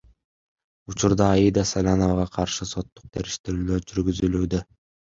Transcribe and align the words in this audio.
Учурда 0.91 1.27
Аида 1.35 1.65
Саляновага 1.73 2.27
каршы 2.39 2.69
соттук 2.73 3.09
териштирүүлөр 3.13 3.89
жүргүзүлүүдө. 3.93 4.69